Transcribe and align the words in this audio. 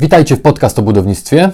Witajcie 0.00 0.36
w 0.36 0.42
podcast 0.42 0.78
o 0.78 0.82
budownictwie. 0.82 1.50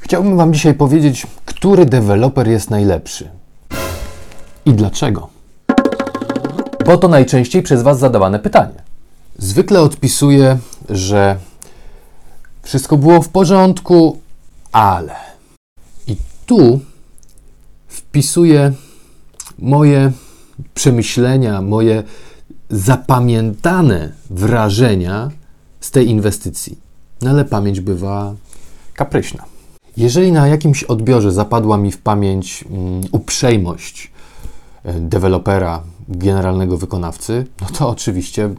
Chciałbym 0.00 0.36
Wam 0.36 0.54
dzisiaj 0.54 0.74
powiedzieć, 0.74 1.26
który 1.44 1.86
deweloper 1.86 2.48
jest 2.48 2.70
najlepszy 2.70 3.28
i 4.64 4.72
dlaczego. 4.72 5.28
Bo 6.86 6.96
to 6.96 7.08
najczęściej 7.08 7.62
przez 7.62 7.82
Was 7.82 7.98
zadawane 7.98 8.38
pytanie. 8.38 8.74
Zwykle 9.38 9.80
odpisuję, 9.80 10.58
że 10.88 11.36
wszystko 12.62 12.96
było 12.96 13.22
w 13.22 13.28
porządku, 13.28 14.20
ale. 14.72 15.14
I 16.06 16.16
tu 16.46 16.80
wpisuję 17.88 18.72
moje 19.58 20.12
przemyślenia, 20.74 21.62
moje 21.62 22.02
zapamiętane 22.70 24.12
wrażenia 24.30 25.30
z 25.80 25.90
tej 25.90 26.08
inwestycji. 26.08 26.78
No 27.22 27.30
ale 27.30 27.44
pamięć 27.44 27.80
bywa 27.80 28.34
kapryśna. 28.94 29.44
Jeżeli 29.96 30.32
na 30.32 30.48
jakimś 30.48 30.84
odbiorze 30.84 31.32
zapadła 31.32 31.78
mi 31.78 31.92
w 31.92 31.98
pamięć 31.98 32.64
um, 32.70 33.00
uprzejmość 33.12 34.12
e, 34.84 35.00
dewelopera, 35.00 35.82
generalnego 36.08 36.76
wykonawcy, 36.76 37.46
no 37.60 37.66
to 37.78 37.88
oczywiście 37.88 38.50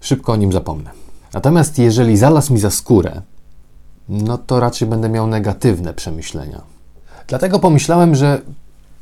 szybko 0.00 0.32
o 0.32 0.36
nim 0.36 0.52
zapomnę. 0.52 0.90
Natomiast 1.32 1.78
jeżeli 1.78 2.16
zalazł 2.16 2.52
mi 2.52 2.60
za 2.60 2.70
skórę, 2.70 3.22
no 4.08 4.38
to 4.38 4.60
raczej 4.60 4.88
będę 4.88 5.08
miał 5.08 5.26
negatywne 5.26 5.94
przemyślenia. 5.94 6.62
Dlatego 7.26 7.58
pomyślałem, 7.58 8.14
że 8.14 8.40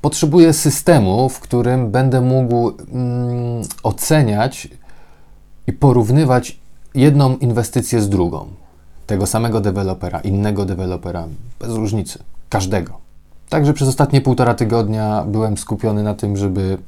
potrzebuję 0.01 0.53
systemu, 0.53 1.29
w 1.29 1.41
którym 1.41 1.91
będę 1.91 2.21
mógł 2.21 2.73
mm, 2.93 3.63
oceniać 3.83 4.69
i 5.67 5.73
porównywać 5.73 6.59
jedną 6.95 7.37
inwestycję 7.37 8.01
z 8.01 8.09
drugą. 8.09 8.47
Tego 9.07 9.27
samego 9.27 9.61
dewelopera, 9.61 10.21
innego 10.21 10.65
dewelopera, 10.65 11.27
bez 11.61 11.71
różnicy, 11.71 12.19
każdego. 12.49 12.93
Także 13.49 13.73
przez 13.73 13.89
ostatnie 13.89 14.21
półtora 14.21 14.55
tygodnia 14.55 15.25
byłem 15.29 15.59
skupiony 15.59 16.03
na 16.03 16.15
tym, 16.15 16.37
żeby 16.37 16.79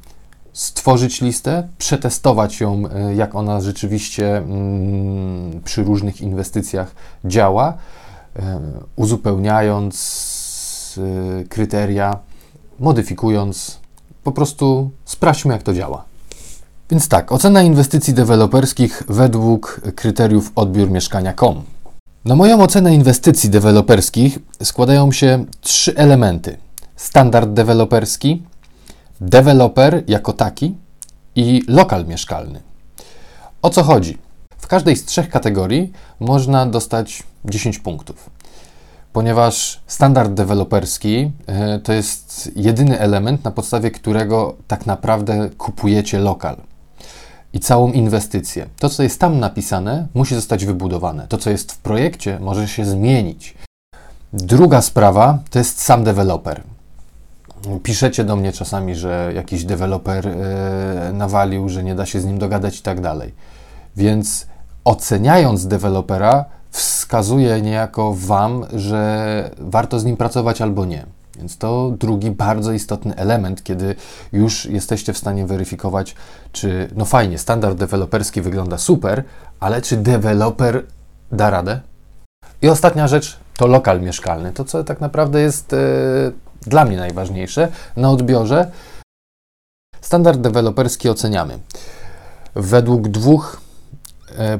stworzyć 0.53 1.21
listę, 1.21 1.67
przetestować 1.77 2.59
ją, 2.59 2.83
e, 2.95 3.15
jak 3.15 3.35
ona 3.35 3.61
rzeczywiście 3.61 4.37
mm, 4.37 5.61
przy 5.63 5.83
różnych 5.83 6.21
inwestycjach 6.21 6.95
działa, 7.25 7.73
e, 8.35 8.59
uzupełniając 8.95 10.99
e, 11.39 11.43
kryteria, 11.43 12.19
modyfikując, 12.79 13.79
po 14.23 14.31
prostu 14.31 14.89
sprawdźmy, 15.05 15.53
jak 15.53 15.63
to 15.63 15.73
działa. 15.73 16.08
Więc 16.91 17.07
tak, 17.07 17.31
ocena 17.31 17.61
inwestycji 17.61 18.13
deweloperskich 18.13 19.03
według 19.07 19.81
kryteriów 19.95 20.51
odbiór 20.55 20.91
mieszkania.com. 20.91 21.63
Na 22.25 22.35
moją 22.35 22.61
ocenę 22.61 22.93
inwestycji 22.93 23.49
deweloperskich 23.49 24.39
składają 24.63 25.11
się 25.11 25.45
trzy 25.61 25.95
elementy: 25.95 26.57
standard 26.95 27.49
deweloperski, 27.49 28.43
deweloper 29.21 30.03
jako 30.07 30.33
taki 30.33 30.75
i 31.35 31.63
lokal 31.67 32.05
mieszkalny. 32.05 32.61
O 33.61 33.69
co 33.69 33.83
chodzi? 33.83 34.17
W 34.57 34.67
każdej 34.67 34.95
z 34.95 35.05
trzech 35.05 35.29
kategorii 35.29 35.91
można 36.19 36.65
dostać 36.65 37.23
10 37.45 37.79
punktów, 37.79 38.29
ponieważ 39.13 39.81
standard 39.87 40.33
deweloperski 40.33 41.31
e, 41.47 41.79
to 41.79 41.93
jest 41.93 42.51
jedyny 42.55 42.99
element, 42.99 43.43
na 43.43 43.51
podstawie 43.51 43.91
którego 43.91 44.55
tak 44.67 44.85
naprawdę 44.85 45.49
kupujecie 45.57 46.19
lokal 46.19 46.68
i 47.53 47.59
całą 47.59 47.91
inwestycję. 47.91 48.67
To, 48.79 48.89
co 48.89 49.03
jest 49.03 49.19
tam 49.19 49.39
napisane, 49.39 50.07
musi 50.13 50.35
zostać 50.35 50.65
wybudowane. 50.65 51.27
To, 51.27 51.37
co 51.37 51.49
jest 51.49 51.71
w 51.71 51.77
projekcie, 51.77 52.39
może 52.39 52.67
się 52.67 52.85
zmienić. 52.85 53.55
Druga 54.33 54.81
sprawa 54.81 55.39
to 55.49 55.59
jest 55.59 55.81
sam 55.81 56.03
deweloper. 56.03 56.61
Piszecie 57.83 58.23
do 58.23 58.35
mnie 58.35 58.51
czasami, 58.51 58.95
że 58.95 59.31
jakiś 59.35 59.63
deweloper 59.63 60.25
yy, 60.25 61.13
nawalił, 61.13 61.69
że 61.69 61.83
nie 61.83 61.95
da 61.95 62.05
się 62.05 62.21
z 62.21 62.25
nim 62.25 62.39
dogadać 62.39 62.79
i 62.79 62.81
tak 62.81 63.01
dalej. 63.01 63.33
Więc 63.95 64.47
oceniając 64.83 65.67
dewelopera, 65.67 66.45
wskazuje 66.71 67.61
niejako 67.61 68.13
Wam, 68.17 68.65
że 68.73 69.51
warto 69.59 69.99
z 69.99 70.05
nim 70.05 70.17
pracować 70.17 70.61
albo 70.61 70.85
nie. 70.85 71.05
Więc 71.39 71.57
to 71.57 71.91
drugi 71.99 72.31
bardzo 72.31 72.71
istotny 72.71 73.15
element, 73.15 73.63
kiedy 73.63 73.95
już 74.31 74.65
jesteście 74.65 75.13
w 75.13 75.17
stanie 75.17 75.45
weryfikować, 75.45 76.15
czy 76.51 76.89
no 76.95 77.05
fajnie, 77.05 77.37
standard 77.37 77.77
deweloperski 77.77 78.41
wygląda 78.41 78.77
super, 78.77 79.23
ale 79.59 79.81
czy 79.81 79.97
deweloper 79.97 80.83
da 81.31 81.49
radę? 81.49 81.81
I 82.61 82.69
ostatnia 82.69 83.07
rzecz 83.07 83.39
to 83.57 83.67
lokal 83.67 84.01
mieszkalny. 84.01 84.53
To, 84.53 84.65
co 84.65 84.83
tak 84.83 85.01
naprawdę 85.01 85.41
jest 85.41 85.73
e, 85.73 85.77
dla 86.61 86.85
mnie 86.85 86.97
najważniejsze 86.97 87.71
na 87.95 88.11
odbiorze. 88.11 88.71
Standard 90.01 90.39
deweloperski 90.39 91.09
oceniamy 91.09 91.59
według 92.55 93.07
dwóch 93.07 93.61
e, 94.37 94.59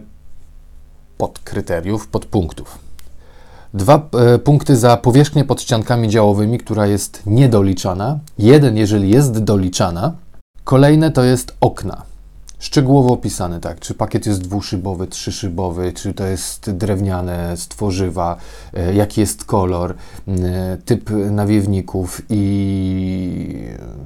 podkryteriów, 1.18 2.08
podpunktów. 2.08 2.89
Dwa 3.74 4.10
e, 4.14 4.40
punkty 4.40 4.76
za 4.78 4.98
powierzchnię 4.98 5.44
pod 5.44 5.62
ściankami 5.62 6.10
działowymi, 6.10 6.58
która 6.58 6.88
jest 6.88 7.22
niedoliczana. 7.26 8.20
Jeden, 8.38 8.78
jeżeli 8.78 9.10
jest 9.10 9.44
doliczana. 9.44 10.14
Kolejne 10.64 11.12
to 11.12 11.24
jest 11.24 11.56
okna. 11.62 12.04
Szczegółowo 12.60 13.14
opisane, 13.14 13.60
tak, 13.60 13.80
czy 13.80 13.94
pakiet 13.94 14.26
jest 14.26 14.42
dwuszybowy, 14.42 15.08
trzyszybowy, 15.08 15.94
czy 15.94 16.14
to 16.14 16.26
jest 16.26 16.72
drewniane, 16.72 17.58
z 17.58 17.68
tworzywa, 17.68 18.38
e, 18.74 18.94
jaki 18.94 19.22
jest 19.22 19.46
kolor, 19.46 19.96
e, 20.28 20.78
typ 20.86 21.10
nawiewników 21.32 22.22
i 22.30 23.56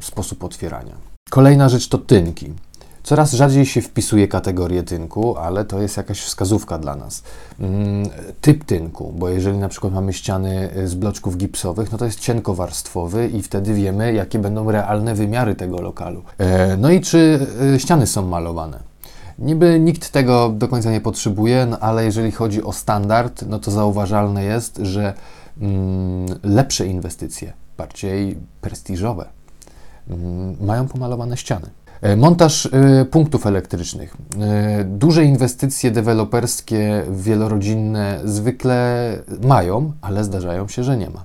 sposób 0.01 0.44
otwierania. 0.44 0.95
Kolejna 1.30 1.69
rzecz 1.69 1.88
to 1.88 1.97
tynki. 1.97 2.53
Coraz 3.03 3.31
rzadziej 3.31 3.66
się 3.66 3.81
wpisuje 3.81 4.28
kategorię 4.28 4.84
tynku, 4.84 5.38
ale 5.38 5.66
to 5.66 5.81
jest 5.81 5.97
jakaś 5.97 6.22
wskazówka 6.22 6.78
dla 6.78 6.96
nas. 6.96 7.24
Mm, 7.59 8.09
typ 8.41 8.64
tynku, 8.64 9.14
bo 9.18 9.30
jeżeli 9.30 9.58
na 9.58 9.69
przykład 9.69 9.94
mamy 9.94 10.14
ściany 10.14 10.69
z 10.86 10.96
bloczków 10.96 11.38
gipsowych, 11.38 11.92
no 11.92 11.97
to 11.97 12.06
jest 12.06 12.19
cienkowarstwowy 12.19 13.28
i 13.28 13.42
wtedy 13.42 13.74
wiemy, 13.74 14.13
jakie 14.13 14.40
będą 14.40 14.72
realne 14.72 15.16
wymiary 15.16 15.56
tego 15.56 15.81
lokalu. 15.81 16.24
E, 16.38 16.78
no 16.78 16.92
i 16.92 17.02
czy 17.02 17.47
e, 17.75 17.80
ściany 17.80 18.08
są 18.08 18.28
malowane. 18.28 18.80
Niby 19.40 19.80
nikt 19.80 20.09
tego 20.09 20.50
do 20.50 20.68
końca 20.68 20.92
nie 20.92 21.02
potrzebuje, 21.02 21.66
no 21.66 21.80
ale 21.80 22.06
jeżeli 22.06 22.31
chodzi 22.31 22.63
o 22.63 22.74
standard, 22.74 23.46
no 23.47 23.59
to 23.59 23.72
zauważalne 23.72 24.44
jest, 24.44 24.80
że 24.81 25.13
mm, 25.62 26.25
lepsze 26.44 26.88
inwestycje, 26.88 27.53
bardziej 27.78 28.38
prestiżowe, 28.62 29.25
mm, 30.09 30.56
mają 30.62 30.88
pomalowane 30.88 31.38
ściany. 31.38 31.69
E, 32.03 32.16
montaż 32.16 32.66
e, 32.66 33.06
punktów 33.06 33.46
elektrycznych. 33.46 34.18
E, 34.41 34.84
duże 34.84 35.24
inwestycje 35.24 35.91
deweloperskie, 35.91 37.03
wielorodzinne 37.12 38.19
zwykle 38.25 39.18
mają, 39.41 39.91
ale 40.02 40.24
zdarzają 40.24 40.68
się, 40.68 40.84
że 40.84 40.97
nie 40.97 41.09
ma. 41.09 41.24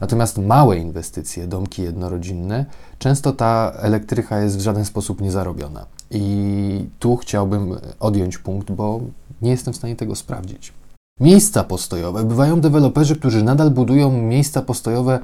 Natomiast 0.00 0.38
małe 0.38 0.76
inwestycje, 0.78 1.46
domki 1.46 1.82
jednorodzinne, 1.82 2.66
często 2.98 3.32
ta 3.32 3.72
elektryka 3.76 4.40
jest 4.40 4.58
w 4.58 4.60
żaden 4.60 4.84
sposób 4.84 5.20
niezarobiona. 5.20 5.86
I 6.10 6.86
tu 6.98 7.16
chciałbym 7.16 7.76
odjąć 8.00 8.38
punkt, 8.38 8.72
bo 8.72 9.00
nie 9.42 9.50
jestem 9.50 9.74
w 9.74 9.76
stanie 9.76 9.96
tego 9.96 10.16
sprawdzić. 10.16 10.72
Miejsca 11.20 11.64
postojowe. 11.64 12.24
Bywają 12.24 12.60
deweloperzy, 12.60 13.16
którzy 13.16 13.42
nadal 13.42 13.70
budują 13.70 14.12
miejsca 14.22 14.62
postojowe, 14.62 15.18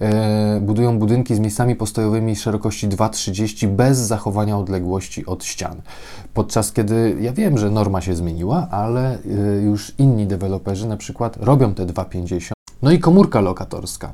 e, 0.00 0.60
budują 0.60 0.98
budynki 0.98 1.34
z 1.34 1.38
miejscami 1.38 1.76
postojowymi 1.76 2.36
szerokości 2.36 2.88
2,30 2.88 3.68
bez 3.68 3.98
zachowania 3.98 4.58
odległości 4.58 5.26
od 5.26 5.44
ścian. 5.44 5.82
Podczas 6.34 6.72
kiedy 6.72 7.16
ja 7.20 7.32
wiem, 7.32 7.58
że 7.58 7.70
norma 7.70 8.00
się 8.00 8.14
zmieniła, 8.14 8.68
ale 8.70 9.14
e, 9.14 9.18
już 9.62 9.92
inni 9.98 10.26
deweloperzy 10.26 10.88
na 10.88 10.96
przykład 10.96 11.36
robią 11.36 11.74
te 11.74 11.86
2,50. 11.86 12.50
No 12.82 12.90
i 12.90 12.98
komórka 12.98 13.40
lokatorska. 13.40 14.12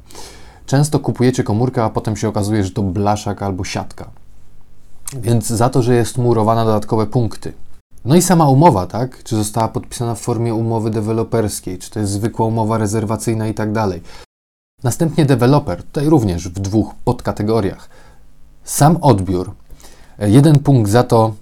Często 0.66 0.98
kupujecie 0.98 1.44
komórkę, 1.44 1.84
a 1.84 1.90
potem 1.90 2.16
się 2.16 2.28
okazuje, 2.28 2.64
że 2.64 2.70
to 2.70 2.82
blaszak 2.82 3.42
albo 3.42 3.64
siatka. 3.64 4.10
Więc 5.20 5.46
za 5.46 5.68
to, 5.68 5.82
że 5.82 5.94
jest 5.94 6.18
murowana 6.18 6.64
dodatkowe 6.64 7.06
punkty. 7.06 7.52
No 8.06 8.16
i 8.16 8.22
sama 8.22 8.48
umowa, 8.48 8.86
tak? 8.86 9.22
Czy 9.24 9.36
została 9.36 9.68
podpisana 9.68 10.14
w 10.14 10.20
formie 10.20 10.54
umowy 10.54 10.90
deweloperskiej, 10.90 11.78
czy 11.78 11.90
to 11.90 12.00
jest 12.00 12.12
zwykła 12.12 12.46
umowa 12.46 12.78
rezerwacyjna 12.78 13.48
i 13.48 13.54
tak 13.54 13.72
dalej. 13.72 14.02
Następnie 14.82 15.26
deweloper, 15.26 15.82
tutaj 15.82 16.06
również 16.06 16.48
w 16.48 16.52
dwóch 16.52 16.94
podkategoriach. 17.04 17.88
Sam 18.64 18.98
odbiór. 19.00 19.54
Jeden 20.18 20.58
punkt 20.58 20.90
za 20.90 21.02
to, 21.02 21.34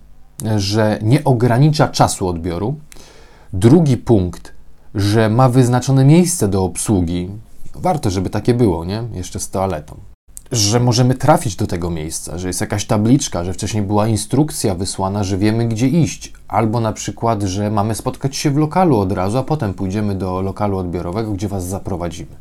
że 0.56 0.99
nie 1.02 1.25
ogranicza 1.25 1.88
czasu 1.88 2.28
odbioru. 2.28 2.75
Drugi 3.52 3.96
punkt, 3.96 4.52
że 4.94 5.28
ma 5.28 5.49
wyznaczone 5.49 6.05
miejsce 6.05 6.49
do 6.49 6.64
obsługi. 6.64 7.31
Warto, 7.75 8.11
żeby 8.11 8.31
takie 8.31 8.55
było, 8.55 8.84
nie? 8.84 9.02
Jeszcze 9.12 9.40
z 9.40 9.50
toaletą. 9.50 10.13
Że 10.58 10.80
możemy 10.80 11.14
trafić 11.14 11.56
do 11.56 11.66
tego 11.66 11.90
miejsca, 11.90 12.38
że 12.38 12.48
jest 12.48 12.60
jakaś 12.60 12.84
tabliczka, 12.84 13.44
że 13.44 13.52
wcześniej 13.52 13.82
była 13.82 14.06
instrukcja 14.06 14.74
wysłana, 14.74 15.24
że 15.24 15.38
wiemy 15.38 15.68
gdzie 15.68 15.88
iść, 15.88 16.32
albo 16.48 16.80
na 16.80 16.92
przykład, 16.92 17.42
że 17.42 17.70
mamy 17.70 17.94
spotkać 17.94 18.36
się 18.36 18.50
w 18.50 18.56
lokalu 18.56 18.98
od 18.98 19.12
razu, 19.12 19.38
a 19.38 19.42
potem 19.42 19.74
pójdziemy 19.74 20.14
do 20.14 20.42
lokalu 20.42 20.78
odbiorowego, 20.78 21.32
gdzie 21.32 21.48
Was 21.48 21.66
zaprowadzimy, 21.66 22.36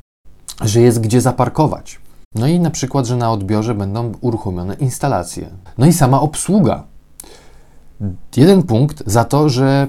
że 0.62 0.82
jest 0.82 1.00
gdzie 1.02 1.22
zaparkować. 1.22 2.00
No 2.36 2.48
i 2.48 2.60
na 2.60 2.70
przykład, 2.70 3.06
że 3.06 3.18
na 3.18 3.32
odbiorze 3.32 3.76
będą 3.76 4.12
uruchomione 4.22 4.74
instalacje. 4.74 5.50
No 5.78 5.86
i 5.86 5.94
sama 5.94 6.22
obsługa. 6.22 6.84
Jeden 8.38 8.64
punkt 8.64 9.04
za 9.06 9.24
to, 9.24 9.50
że 9.50 9.88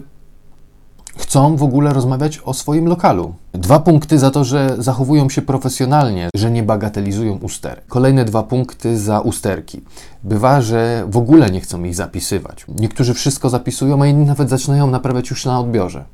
chcą 1.16 1.56
w 1.56 1.62
ogóle 1.62 1.92
rozmawiać 1.92 2.40
o 2.44 2.54
swoim 2.54 2.86
lokalu. 2.86 3.34
Dwa 3.52 3.78
punkty 3.78 4.18
za 4.18 4.30
to, 4.30 4.44
że 4.44 4.76
zachowują 4.78 5.28
się 5.28 5.42
profesjonalnie, 5.42 6.28
że 6.36 6.50
nie 6.50 6.62
bagatelizują 6.62 7.38
usterek. 7.38 7.86
Kolejne 7.86 8.24
dwa 8.24 8.42
punkty 8.42 8.98
za 8.98 9.20
usterki. 9.20 9.80
Bywa, 10.22 10.60
że 10.60 11.04
w 11.08 11.16
ogóle 11.16 11.50
nie 11.50 11.60
chcą 11.60 11.84
ich 11.84 11.94
zapisywać. 11.94 12.64
Niektórzy 12.68 13.14
wszystko 13.14 13.50
zapisują, 13.50 14.02
a 14.02 14.06
inni 14.06 14.26
nawet 14.26 14.48
zaczynają 14.50 14.90
naprawiać 14.90 15.30
już 15.30 15.44
na 15.44 15.60
odbiorze. 15.60 16.04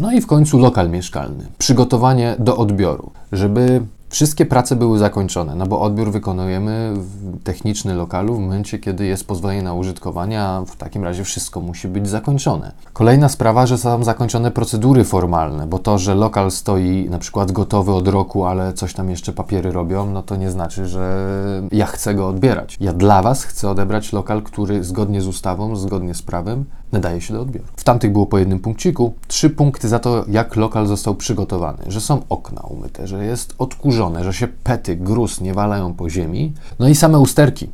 No 0.00 0.12
i 0.12 0.20
w 0.20 0.26
końcu 0.26 0.58
lokal 0.58 0.90
mieszkalny. 0.90 1.46
Przygotowanie 1.58 2.36
do 2.38 2.56
odbioru, 2.56 3.10
żeby 3.32 3.82
Wszystkie 4.16 4.46
prace 4.46 4.76
były 4.76 4.98
zakończone, 4.98 5.54
no 5.54 5.66
bo 5.66 5.80
odbiór 5.80 6.10
wykonujemy 6.10 6.92
w 6.96 7.42
techniczny 7.42 7.94
lokalu 7.94 8.36
w 8.36 8.40
momencie, 8.40 8.78
kiedy 8.78 9.06
jest 9.06 9.26
pozwolenie 9.26 9.62
na 9.62 9.74
użytkowanie, 9.74 10.42
a 10.42 10.64
w 10.66 10.76
takim 10.76 11.04
razie 11.04 11.24
wszystko 11.24 11.60
musi 11.60 11.88
być 11.88 12.08
zakończone. 12.08 12.72
Kolejna 12.92 13.28
sprawa, 13.28 13.66
że 13.66 13.78
są 13.78 14.04
zakończone 14.04 14.50
procedury 14.50 15.04
formalne, 15.04 15.66
bo 15.66 15.78
to, 15.78 15.98
że 15.98 16.14
lokal 16.14 16.50
stoi 16.50 17.08
na 17.10 17.18
przykład 17.18 17.52
gotowy 17.52 17.92
od 17.92 18.08
roku, 18.08 18.44
ale 18.44 18.72
coś 18.72 18.94
tam 18.94 19.10
jeszcze 19.10 19.32
papiery 19.32 19.72
robią, 19.72 20.06
no 20.06 20.22
to 20.22 20.36
nie 20.36 20.50
znaczy, 20.50 20.86
że 20.86 21.32
ja 21.72 21.86
chcę 21.86 22.14
go 22.14 22.28
odbierać. 22.28 22.76
Ja 22.80 22.92
dla 22.92 23.22
Was 23.22 23.44
chcę 23.44 23.70
odebrać 23.70 24.12
lokal, 24.12 24.42
który 24.42 24.84
zgodnie 24.84 25.22
z 25.22 25.26
ustawą, 25.26 25.76
zgodnie 25.76 26.14
z 26.14 26.22
prawem 26.22 26.64
nadaje 26.92 27.20
się 27.20 27.34
do 27.34 27.40
odbioru. 27.40 27.66
W 27.76 27.84
tamtych 27.84 28.12
było 28.12 28.26
po 28.26 28.38
jednym 28.38 28.60
punkciku. 28.60 29.14
Trzy 29.28 29.50
punkty 29.50 29.88
za 29.88 29.98
to, 29.98 30.24
jak 30.28 30.56
lokal 30.56 30.86
został 30.86 31.14
przygotowany. 31.14 31.78
Że 31.86 32.00
są 32.00 32.22
okna 32.28 32.60
umyte, 32.60 33.06
że 33.06 33.24
jest 33.24 33.54
odkurzone, 33.58 34.24
że 34.24 34.32
się 34.32 34.48
pety, 34.48 34.96
gruz 34.96 35.40
nie 35.40 35.54
walają 35.54 35.94
po 35.94 36.10
ziemi. 36.10 36.52
No 36.78 36.88
i 36.88 36.94
same 36.94 37.18
usterki. 37.18 37.70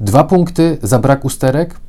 Dwa 0.00 0.24
punkty 0.24 0.78
za 0.82 0.98
brak 0.98 1.24
usterek, 1.24 1.80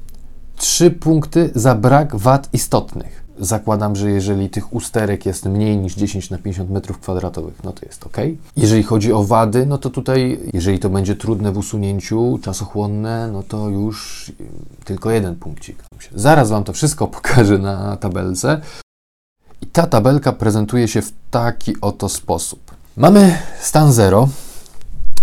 trzy 0.56 0.92
punkty 0.92 1.50
za 1.56 1.76
brak 1.76 2.16
wad 2.16 2.50
istotnych. 2.54 3.25
Zakładam, 3.40 3.96
że 3.96 4.12
jeżeli 4.12 4.50
tych 4.50 4.74
usterek 4.74 5.26
jest 5.26 5.46
mniej 5.46 5.78
niż 5.78 5.96
10 5.96 6.30
na 6.30 6.38
50 6.38 6.70
metrów 6.70 7.00
kwadratowych, 7.00 7.64
no 7.64 7.72
to 7.72 7.86
jest 7.86 8.06
ok. 8.06 8.18
Jeżeli 8.58 8.84
chodzi 8.84 9.14
o 9.14 9.24
wady, 9.24 9.66
no 9.66 9.78
to 9.78 9.90
tutaj, 9.90 10.40
jeżeli 10.54 10.80
to 10.80 10.90
będzie 10.90 11.16
trudne 11.16 11.52
w 11.52 11.58
usunięciu, 11.58 12.40
czasochłonne, 12.42 13.30
no 13.32 13.44
to 13.44 13.70
już 13.70 14.32
tylko 14.86 15.12
jeden 15.12 15.36
punkcik. 15.36 15.84
Zaraz 16.16 16.50
Wam 16.50 16.64
to 16.64 16.74
wszystko 16.74 17.08
pokażę 17.18 17.58
na 17.58 17.98
tabelce. 17.98 18.62
I 19.62 19.66
ta 19.66 19.88
tabelka 19.88 20.32
prezentuje 20.32 20.88
się 20.88 21.02
w 21.02 21.14
taki 21.32 21.82
oto 21.82 22.10
sposób. 22.10 22.76
Mamy 22.98 23.38
stan 23.60 23.94
0 23.94 24.30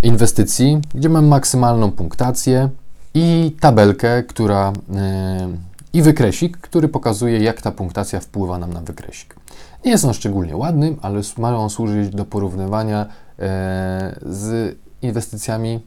inwestycji, 0.02 0.80
gdzie 0.94 1.08
mamy 1.08 1.28
maksymalną 1.28 1.92
punktację 1.92 2.68
i 3.14 3.56
tabelkę, 3.60 4.22
która. 4.22 4.72
Yy, 4.88 5.71
i 5.92 6.02
wykresik, 6.02 6.56
który 6.56 6.88
pokazuje, 6.88 7.38
jak 7.38 7.62
ta 7.62 7.70
punktacja 7.70 8.20
wpływa 8.20 8.58
nam 8.58 8.72
na 8.72 8.80
wykresik. 8.80 9.36
Nie 9.84 9.90
jest 9.90 10.04
on 10.04 10.14
szczególnie 10.14 10.56
ładny, 10.56 10.96
ale 11.02 11.20
ma 11.38 11.56
on 11.56 11.70
służyć 11.70 12.14
do 12.14 12.24
porównywania 12.24 13.06
e, 13.38 14.18
z 14.26 14.76
inwestycjami 15.02 15.80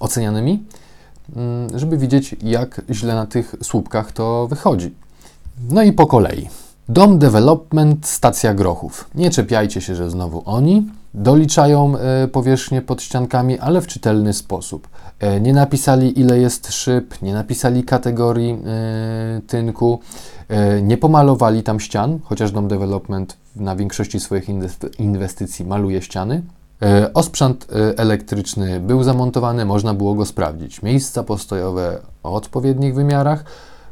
ocenianymi, 0.00 0.64
mm, 1.36 1.78
żeby 1.78 1.98
widzieć, 1.98 2.36
jak 2.42 2.82
źle 2.90 3.14
na 3.14 3.26
tych 3.26 3.54
słupkach 3.62 4.12
to 4.12 4.46
wychodzi. 4.48 4.94
No 5.70 5.82
i 5.82 5.92
po 5.92 6.06
kolei. 6.06 6.48
Dom 6.88 7.18
Development, 7.18 8.06
stacja 8.06 8.54
Grochów. 8.54 9.10
Nie 9.14 9.30
czepiajcie 9.30 9.80
się, 9.80 9.94
że 9.94 10.10
znowu 10.10 10.42
oni 10.44 10.86
doliczają 11.16 11.98
e, 11.98 12.28
powierzchnię 12.28 12.82
pod 12.82 13.02
ściankami, 13.02 13.58
ale 13.58 13.80
w 13.80 13.86
czytelny 13.86 14.32
sposób. 14.32 14.88
E, 15.20 15.40
nie 15.40 15.52
napisali, 15.52 16.20
ile 16.20 16.38
jest 16.38 16.72
szyb, 16.72 17.22
nie 17.22 17.34
napisali 17.34 17.84
kategorii 17.84 18.50
e, 18.66 19.40
tynku, 19.46 20.00
nie 20.82 20.96
pomalowali 20.96 21.62
tam 21.62 21.80
ścian, 21.80 22.18
chociaż 22.24 22.52
Dom 22.52 22.68
Development 22.68 23.36
na 23.56 23.76
większości 23.76 24.20
swoich 24.20 24.48
inwestycji 24.98 25.64
maluje 25.64 26.02
ściany. 26.02 26.42
Osprzęt 27.14 27.66
elektryczny 27.96 28.80
był 28.80 29.02
zamontowany, 29.02 29.64
można 29.64 29.94
było 29.94 30.14
go 30.14 30.26
sprawdzić. 30.26 30.82
Miejsca 30.82 31.22
postojowe 31.22 31.98
o 32.22 32.34
odpowiednich 32.34 32.94
wymiarach, 32.94 33.44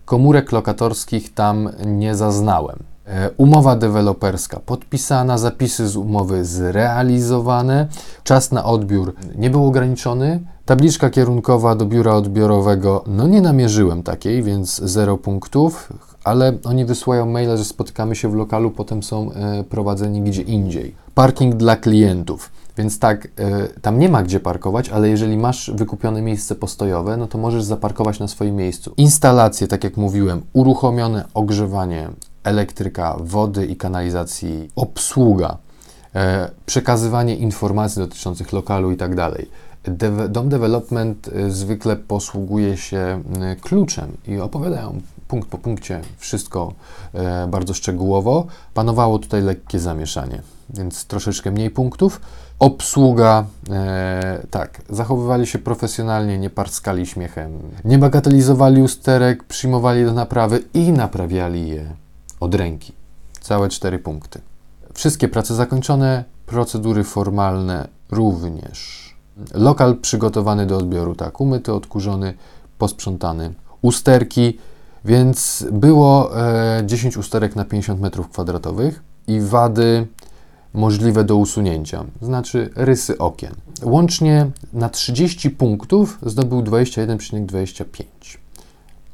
komórek 0.05 0.53
lokatorskich 0.53 1.35
tam 1.35 1.71
nie 1.87 2.15
zaznałem. 2.15 2.94
E, 3.07 3.31
umowa 3.37 3.77
deweloperska 3.77 4.61
podpisana, 4.67 5.39
zapisy 5.39 5.89
z 5.89 5.97
umowy 5.97 6.45
zrealizowane, 6.45 7.89
czas 8.25 8.53
na 8.53 8.65
odbiór 8.65 9.15
nie 9.37 9.51
był 9.51 9.67
ograniczony, 9.67 10.41
tabliczka 10.65 11.11
kierunkowa 11.11 11.75
do 11.75 11.87
biura 11.87 12.13
odbiorowego, 12.15 13.05
no 13.07 13.29
nie 13.29 13.41
namierzyłem 13.41 14.03
takiej, 14.03 14.43
więc 14.43 14.77
zero 14.77 15.19
punktów, 15.19 15.93
ale 16.25 16.53
oni 16.65 16.85
wysyłają 16.85 17.27
maile, 17.27 17.57
że 17.57 17.65
spotykamy 17.65 18.17
się 18.17 18.29
w 18.29 18.35
lokalu, 18.35 18.71
potem 18.71 19.03
są 19.03 19.33
e, 19.33 19.65
prowadzeni 19.65 20.23
gdzie 20.23 20.43
indziej. 20.43 20.95
Parking 21.15 21.55
dla 21.55 21.77
klientów. 21.77 22.51
Więc 22.77 22.99
tak, 22.99 23.27
y, 23.27 23.81
tam 23.81 23.99
nie 23.99 24.09
ma 24.09 24.23
gdzie 24.23 24.41
parkować, 24.41 24.89
ale 24.89 25.09
jeżeli 25.09 25.37
masz 25.37 25.71
wykupione 25.75 26.23
miejsce 26.23 26.55
postojowe, 26.55 27.17
no 27.17 27.27
to 27.27 27.39
możesz 27.39 27.65
zaparkować 27.65 28.19
na 28.19 28.29
swoim 28.29 28.57
miejscu. 28.57 28.95
Instalacje, 28.97 29.69
tak 29.69 29.85
jak 29.85 29.97
mówiłem, 29.97 30.43
uruchomione 30.53 31.25
ogrzewanie, 31.35 32.09
elektryka, 32.45 33.17
wody 33.21 33.67
i 33.67 33.77
kanalizacji, 33.77 34.71
obsługa, 34.77 35.57
e, 36.15 36.51
przekazywanie 36.67 37.37
informacji 37.37 38.03
dotyczących 38.03 38.53
lokalu 38.53 38.93
i 38.93 38.97
tak 38.97 39.15
dalej. 39.15 39.49
Dom 40.29 40.49
Development 40.49 41.29
e, 41.29 41.51
zwykle 41.51 41.97
posługuje 41.97 42.77
się 42.77 43.23
kluczem 43.61 44.17
i 44.29 44.39
opowiadają 44.39 45.01
punkt 45.29 45.49
po 45.49 45.59
punkcie 45.59 46.01
wszystko 46.19 46.73
e, 47.15 47.47
bardzo 47.49 47.75
szczegółowo. 47.75 48.47
Panowało 48.75 49.19
tutaj 49.19 49.43
lekkie 49.43 49.79
zamieszanie, 49.79 50.43
więc 50.71 51.05
troszeczkę 51.05 51.51
mniej 51.51 51.71
punktów. 51.71 52.21
Obsługa, 52.59 53.45
e, 53.71 54.47
tak, 54.51 54.83
zachowywali 54.91 55.47
się 55.47 55.59
profesjonalnie, 55.59 56.39
nie 56.39 56.51
parskali 56.51 57.07
śmiechem, 57.07 57.53
nie 57.85 57.99
bagatelizowali 57.99 58.83
usterek, 58.83 59.45
przyjmowali 59.45 60.05
do 60.05 60.13
naprawy 60.13 60.63
i 60.75 60.93
naprawiali 60.93 61.69
je 61.69 62.04
od 62.45 62.55
ręki. 62.55 62.93
Całe 63.41 63.69
cztery 63.69 63.99
punkty. 63.99 64.41
Wszystkie 64.95 65.29
prace 65.29 65.55
zakończone, 65.55 66.25
procedury 66.47 67.05
formalne 67.05 67.89
również. 68.11 69.05
Lokal 69.55 69.97
przygotowany 69.97 70.67
do 70.67 70.77
odbioru, 70.77 71.15
tak, 71.15 71.41
umyty, 71.41 71.73
odkurzony, 71.73 72.35
posprzątany. 72.79 73.55
Usterki, 73.83 74.59
więc 75.05 75.67
było 75.73 76.41
e, 76.41 76.83
10 76.87 77.17
usterek 77.17 77.57
na 77.57 77.65
50 77.65 78.01
m2 78.01 78.93
i 79.27 79.41
wady 79.41 80.07
możliwe 80.75 81.25
do 81.25 81.37
usunięcia, 81.37 82.05
znaczy 82.23 82.71
rysy 82.77 83.19
okien. 83.19 83.55
Łącznie 83.83 84.51
na 84.73 84.89
30 84.89 85.51
punktów 85.51 86.19
zdobył 86.23 86.63
21,25. 86.63 88.05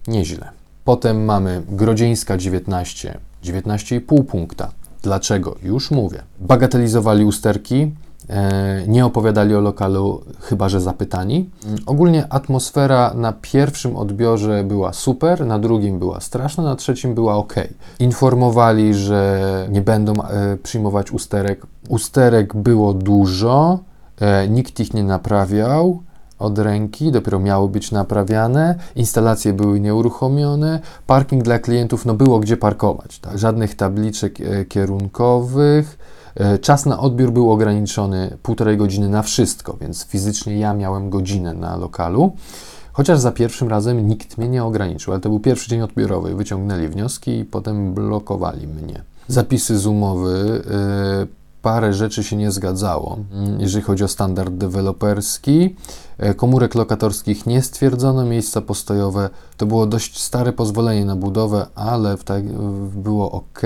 Nieźle. 0.09 0.51
Potem 0.85 1.25
mamy 1.25 1.63
Grodzieńska 1.69 2.37
19, 2.37 3.19
19,5 3.45 4.25
punkta. 4.25 4.71
Dlaczego? 5.03 5.57
Już 5.63 5.91
mówię. 5.91 6.23
Bagatelizowali 6.41 7.25
usterki, 7.25 7.93
e, 8.29 8.85
nie 8.89 9.07
opowiadali 9.07 9.55
o 9.55 9.61
lokalu, 9.61 10.23
chyba 10.41 10.69
że 10.69 10.81
zapytani. 10.81 11.51
Ogólnie 11.87 12.33
atmosfera 12.33 13.15
na 13.15 13.33
pierwszym 13.33 13.97
odbiorze 13.97 14.65
była 14.65 14.93
super, 14.93 15.47
na 15.47 15.59
drugim 15.59 15.99
była 15.99 16.21
straszna, 16.21 16.65
na 16.65 16.77
trzecim 16.77 17.15
była 17.15 17.37
ok. 17.37 17.55
Informowali, 17.99 18.95
że 18.95 19.41
nie 19.71 19.83
będą 19.83 20.13
e, 20.23 20.57
przyjmować 20.57 21.13
usterek. 21.13 21.67
Usterek 21.89 22.57
było 22.57 22.95
dużo, 22.95 23.79
e, 24.21 24.49
nikt 24.49 24.81
ich 24.81 24.95
nie 24.95 25.05
naprawiał 25.05 26.03
od 26.41 26.59
ręki, 26.59 27.13
dopiero 27.13 27.39
miały 27.39 27.69
być 27.69 27.93
naprawiane, 27.93 28.75
instalacje 28.97 29.53
były 29.53 29.81
nieuruchomione, 29.81 30.81
parking 31.07 31.43
dla 31.45 31.59
klientów, 31.59 32.07
no 32.07 32.15
było 32.15 32.41
gdzie 32.41 32.57
parkować, 32.57 33.19
tak? 33.19 33.39
żadnych 33.39 33.75
tabliczek 33.75 34.41
e, 34.41 34.65
kierunkowych, 34.65 35.99
e, 36.35 36.59
czas 36.59 36.87
na 36.87 37.01
odbiór 37.01 37.33
był 37.33 37.53
ograniczony 37.53 38.37
półtorej 38.43 38.77
godziny 38.77 39.09
na 39.09 39.23
wszystko, 39.23 39.77
więc 39.81 40.07
fizycznie 40.07 40.59
ja 40.59 40.75
miałem 40.75 41.11
godzinę 41.11 41.55
na 41.55 41.77
lokalu, 41.77 42.33
chociaż 42.93 43.19
za 43.19 43.33
pierwszym 43.33 43.69
razem 43.69 44.09
nikt 44.09 44.39
mnie 44.39 44.49
nie 44.49 44.65
ograniczył, 44.65 45.13
ale 45.13 45.21
to 45.21 45.29
był 45.29 45.41
pierwszy 45.41 45.71
dzień 45.71 45.83
odbiorowy, 45.83 46.35
wyciągnęli 46.35 46.89
wnioski 46.89 47.39
i 47.39 47.45
potem 47.45 47.95
blokowali 47.95 48.67
mnie. 48.67 49.03
Zapisy 49.29 49.79
z 49.79 49.87
umowy, 49.87 50.63
yy, 51.21 51.40
parę 51.63 51.95
rzeczy 51.95 52.25
się 52.25 52.37
nie 52.37 52.51
zgadzało, 52.51 53.19
mm, 53.33 53.61
jeżeli 53.61 53.85
chodzi 53.85 54.05
o 54.05 54.09
standard 54.09 54.55
deweloperski. 54.55 55.77
E, 56.19 56.35
komórek 56.35 56.75
lokatorskich 56.75 57.47
nie 57.47 57.63
stwierdzono, 57.63 58.25
miejsca 58.25 58.61
postojowe 58.61 59.31
to 59.57 59.67
było 59.67 59.87
dość 59.87 60.23
stare 60.23 60.53
pozwolenie 60.53 61.05
na 61.05 61.17
budowę, 61.17 61.67
ale 61.75 62.17
tak, 62.19 62.45
było 62.97 63.31
ok. 63.31 63.61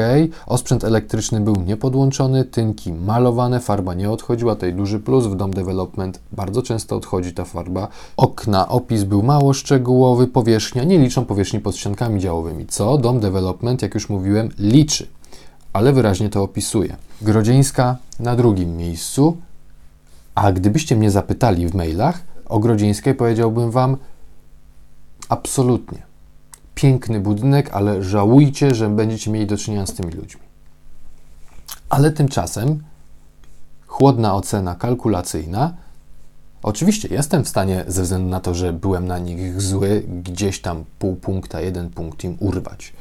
Osprzęt 0.47 0.85
elektryczny 0.85 1.41
był 1.41 1.57
niepodłączony, 1.57 2.45
tynki 2.45 2.93
malowane, 2.93 3.61
farba 3.61 3.95
nie 3.95 4.11
odchodziła, 4.11 4.55
tutaj 4.55 4.75
duży 4.75 5.01
plus, 5.01 5.27
w 5.27 5.37
Dom 5.37 5.55
Development 5.55 6.21
bardzo 6.33 6.63
często 6.63 6.97
odchodzi 6.97 7.33
ta 7.33 7.45
farba. 7.45 7.89
Okna, 8.17 8.69
opis 8.69 9.05
był 9.05 9.23
mało 9.23 9.53
szczegółowy, 9.53 10.27
powierzchnia, 10.27 10.85
nie 10.85 10.99
liczą 10.99 11.25
powierzchni 11.25 11.61
pod 11.61 11.77
ściankami 11.77 12.21
działowymi, 12.21 12.67
co 12.67 12.99
Dom 12.99 13.21
Development, 13.21 13.83
jak 13.83 13.95
już 13.95 14.09
mówiłem, 14.09 14.49
liczy, 14.59 15.07
ale 15.75 15.93
wyraźnie 15.93 16.29
to 16.29 16.43
opisuje. 16.43 16.97
Grodzieńska 17.23 17.97
na 18.21 18.37
drugim 18.37 18.77
miejscu, 18.77 19.37
a 20.35 20.53
gdybyście 20.53 20.97
mnie 20.97 21.11
zapytali 21.11 21.69
w 21.69 21.75
mailach, 21.75 22.21
o 22.47 22.59
Grodzieńskiej 22.59 23.15
powiedziałbym 23.15 23.71
Wam 23.71 23.97
absolutnie. 25.29 26.03
Piękny 26.75 27.21
budynek, 27.21 27.71
ale 27.73 28.03
żałujcie, 28.03 28.75
że 28.75 28.89
będziecie 28.89 29.31
mieli 29.31 29.47
do 29.47 29.57
czynienia 29.57 29.87
z 29.87 29.95
tymi 29.95 30.13
ludźmi. 30.13 30.41
Ale 31.89 32.11
tymczasem 32.11 32.83
chłodna 33.87 34.35
ocena 34.35 34.75
kalkulacyjna. 34.75 35.75
Oczywiście 36.63 37.09
jestem 37.11 37.45
w 37.45 37.49
stanie, 37.49 37.85
ze 37.89 38.03
względu 38.03 38.29
na 38.29 38.41
to, 38.41 38.55
że 38.55 38.73
byłem 38.73 39.07
na 39.07 39.19
nich 39.19 39.61
zły, 39.61 40.05
gdzieś 40.23 40.61
tam 40.61 40.85
pół 40.99 41.17
punkta, 41.17 41.61
jeden 41.61 41.91
punkt 41.91 42.25
im 42.25 42.37
urwać. 42.41 42.93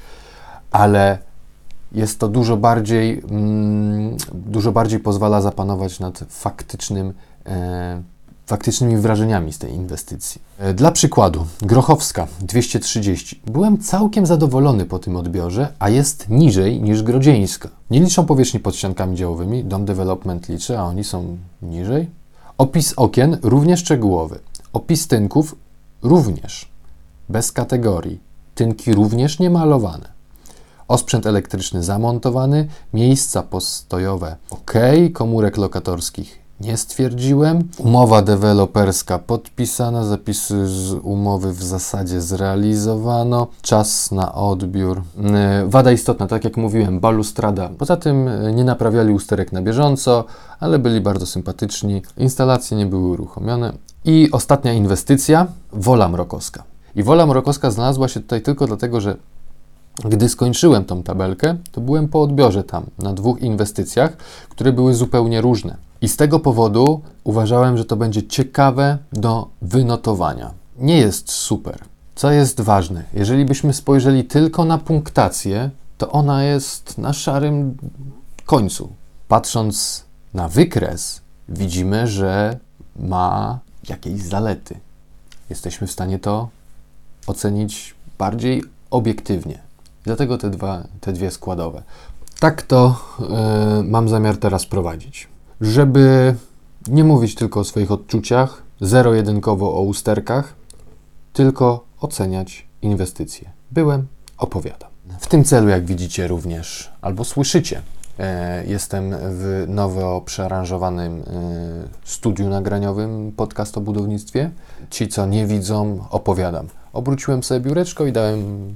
Ale 0.72 1.33
jest 1.94 2.20
to 2.20 2.28
dużo 2.28 2.58
bardziej, 2.58 3.24
mm, 3.30 4.18
dużo 4.34 4.72
bardziej 4.72 5.00
pozwala 5.00 5.42
zapanować 5.42 6.00
nad 6.00 6.20
faktycznym 6.30 7.14
e, 7.46 8.02
faktycznymi 8.46 8.98
wrażeniami 8.98 9.54
z 9.54 9.58
tej 9.58 9.74
inwestycji. 9.74 10.42
E, 10.60 10.74
dla 10.74 10.92
przykładu, 10.92 11.46
Grochowska 11.62 12.28
230. 12.40 13.42
Byłem 13.46 13.78
całkiem 13.78 14.26
zadowolony 14.26 14.86
po 14.86 15.00
tym 15.00 15.16
odbiorze, 15.16 15.68
a 15.80 15.90
jest 15.90 16.30
niżej 16.30 16.82
niż 16.82 17.04
Grodzieńska. 17.04 17.70
Nie 17.92 18.00
liczą 18.00 18.26
powierzchni 18.26 18.60
pod 18.60 18.76
ściankami 18.76 19.16
działowymi, 19.16 19.64
Dom 19.64 19.86
Development 19.86 20.50
liczy, 20.50 20.80
a 20.80 20.84
oni 20.84 21.04
są 21.04 21.38
niżej. 21.62 22.10
Opis 22.58 22.94
okien 22.98 23.38
równie 23.44 23.78
szczegółowy. 23.78 24.40
Opis 24.74 25.08
tynków 25.08 25.56
również 26.02 26.70
bez 27.30 27.52
kategorii. 27.52 28.20
Tynki 28.56 28.94
również 28.94 29.40
niemalowane. 29.40 30.14
Osprzęt 30.94 31.26
elektryczny 31.26 31.84
zamontowany, 31.84 32.68
miejsca 32.94 33.44
postojowe 33.44 34.36
ok, 34.50 34.74
komórek 35.14 35.58
lokatorskich 35.58 36.40
nie 36.62 36.78
stwierdziłem. 36.78 37.70
Umowa 37.78 38.22
deweloperska 38.22 39.20
podpisana, 39.20 40.06
zapisy 40.06 40.68
z 40.68 40.94
umowy 40.94 41.54
w 41.54 41.64
zasadzie 41.64 42.22
zrealizowano, 42.22 43.48
czas 43.62 44.12
na 44.12 44.34
odbiór. 44.34 45.02
E, 45.24 45.66
wada 45.68 45.92
istotna, 45.92 46.28
tak 46.28 46.44
jak 46.44 46.58
mówiłem, 46.58 47.00
balustrada. 47.00 47.70
Poza 47.78 47.98
tym 47.98 48.28
e, 48.28 48.54
nie 48.54 48.64
naprawiali 48.64 49.14
usterek 49.14 49.52
na 49.52 49.62
bieżąco, 49.62 50.26
ale 50.60 50.80
byli 50.80 51.02
bardzo 51.02 51.26
sympatyczni. 51.26 52.02
Instalacje 52.18 52.78
nie 52.78 52.86
były 52.86 53.08
uruchomione. 53.08 53.74
I 54.06 54.30
ostatnia 54.32 54.74
inwestycja, 54.74 55.48
Wola 55.72 56.10
Mrokowska. 56.10 56.64
I 56.96 57.04
Wola 57.04 57.26
Mrokowska 57.26 57.72
znalazła 57.72 58.08
się 58.08 58.20
tutaj 58.20 58.42
tylko 58.42 58.68
dlatego, 58.68 59.02
że 59.02 59.16
gdy 60.06 60.30
skończyłem 60.30 60.86
tą 60.86 61.04
tabelkę, 61.04 61.58
to 61.72 61.82
byłem 61.82 62.08
po 62.08 62.22
odbiorze 62.22 62.64
tam 62.64 62.86
na 63.00 63.14
dwóch 63.14 63.42
inwestycjach, 63.42 64.18
które 64.50 64.74
były 64.74 64.94
zupełnie 64.94 65.42
różne. 65.42 65.78
I 66.02 66.08
z 66.08 66.18
tego 66.18 66.40
powodu 66.40 67.02
uważałem, 67.24 67.78
że 67.78 67.86
to 67.86 67.96
będzie 67.96 68.28
ciekawe 68.28 68.98
do 69.14 69.48
wynotowania. 69.62 70.52
Nie 70.80 70.98
jest 70.98 71.32
super. 71.32 71.80
Co 72.16 72.32
jest 72.32 72.62
ważne? 72.62 73.04
Jeżeli 73.14 73.46
byśmy 73.46 73.74
spojrzeli 73.74 74.24
tylko 74.24 74.66
na 74.66 74.78
punktację, 74.78 75.70
to 75.98 76.12
ona 76.12 76.44
jest 76.44 76.98
na 76.98 77.14
szarym 77.14 77.78
końcu. 78.46 78.90
Patrząc 79.28 80.06
na 80.34 80.50
wykres, 80.50 81.22
widzimy, 81.50 82.08
że 82.08 82.60
ma 82.96 83.60
jakieś 83.90 84.22
zalety. 84.22 84.80
Jesteśmy 85.50 85.88
w 85.88 85.92
stanie 85.92 86.20
to 86.20 86.50
ocenić 87.28 87.96
bardziej 88.18 88.64
obiektywnie. 88.92 89.60
Dlatego 90.04 90.38
te, 90.38 90.50
dwa, 90.50 90.84
te 91.02 91.14
dwie 91.14 91.32
składowe. 91.32 91.84
Tak 92.40 92.62
to 92.62 92.96
yy, 93.20 93.84
mam 93.84 94.10
zamiar 94.10 94.38
teraz 94.38 94.66
prowadzić 94.66 95.34
żeby 95.64 96.36
nie 96.88 97.04
mówić 97.04 97.36
tylko 97.36 97.60
o 97.60 97.64
swoich 97.64 97.92
odczuciach, 97.92 98.64
zero-jedynkowo 98.82 99.74
o 99.74 99.82
usterkach, 99.82 100.54
tylko 101.34 101.86
oceniać 102.02 102.68
inwestycje. 102.82 103.50
Byłem, 103.72 104.08
opowiadam. 104.38 104.90
W 105.20 105.28
tym 105.28 105.44
celu, 105.44 105.70
jak 105.70 105.86
widzicie 105.86 106.28
również, 106.28 106.92
albo 107.02 107.24
słyszycie, 107.24 107.82
e, 108.20 108.66
jestem 108.66 109.16
w 109.20 109.66
nowo 109.68 110.22
przearanżowanym 110.22 111.22
e, 111.22 111.24
studiu 112.04 112.50
nagraniowym 112.50 113.32
podcast 113.38 113.78
o 113.78 113.82
budownictwie. 113.82 114.52
Ci, 114.90 115.08
co 115.08 115.26
nie 115.26 115.48
widzą, 115.48 116.06
opowiadam. 116.10 116.68
Obróciłem 116.94 117.44
sobie 117.44 117.60
biureczko 117.60 118.06
i 118.06 118.12
dałem 118.12 118.76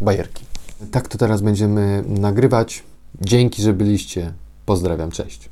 bajerki. 0.00 0.44
Tak 0.90 1.08
to 1.08 1.18
teraz 1.18 1.42
będziemy 1.42 2.04
nagrywać. 2.06 2.82
Dzięki, 3.20 3.62
że 3.62 3.72
byliście. 3.72 4.32
Pozdrawiam, 4.66 5.10
cześć. 5.10 5.48